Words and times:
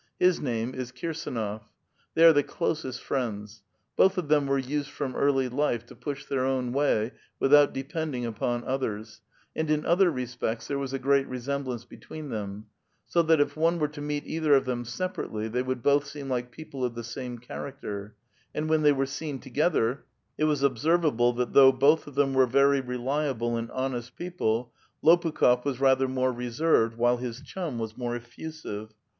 His 0.19 0.39
name 0.41 0.73
is 0.73 0.91
Kirsdnof. 0.91 1.61
They 2.15 2.25
are 2.25 2.33
the 2.33 2.41
closest 2.41 3.03
friends. 3.03 3.61
Both 3.95 4.17
of 4.17 4.29
them 4.29 4.47
were 4.47 4.57
used 4.57 4.89
from 4.89 5.15
early 5.15 5.47
life 5.47 5.85
to 5.85 5.95
push 5.95 6.25
their 6.25 6.43
own 6.43 6.73
way, 6.73 7.11
without 7.39 7.71
depending 7.71 8.23
ui>on 8.23 8.63
others, 8.63 9.21
and 9.55 9.69
in 9.69 9.85
other 9.85 10.09
respects 10.09 10.67
there 10.67 10.79
was 10.79 10.91
a 10.91 10.97
great 10.97 11.27
resemblance 11.27 11.85
between 11.85 12.29
them; 12.29 12.65
so 13.05 13.21
that 13.21 13.39
if 13.39 13.55
one 13.55 13.77
were 13.77 13.87
to 13.89 14.01
meet 14.01 14.25
either 14.25 14.55
of 14.55 14.65
them 14.65 14.85
separately, 14.85 15.47
they 15.47 15.61
would 15.61 15.83
both 15.83 16.07
seem 16.07 16.27
like 16.27 16.49
people 16.49 16.83
of 16.83 16.95
the 16.95 17.03
same 17.03 17.37
character; 17.37 18.15
and 18.55 18.69
when 18.69 18.81
they 18.81 18.91
were 18.91 19.05
seen 19.05 19.37
together, 19.37 20.05
it 20.35 20.45
was 20.45 20.63
observable 20.63 21.31
that 21.31 21.53
though 21.53 21.71
both 21.71 22.07
of 22.07 22.15
them 22.15 22.33
were 22.33 22.47
very 22.47 22.81
reliable 22.81 23.55
and 23.55 23.69
honest 23.69 24.15
people, 24.15 24.73
Lopukh6f 25.03 25.63
was 25.63 25.79
rather 25.79 26.07
more 26.07 26.33
reserved, 26.33 26.97
while 26.97 27.17
his 27.17 27.39
chum 27.43 27.77
was 27.77 27.95
more 27.95 28.15
effusive. 28.15 28.89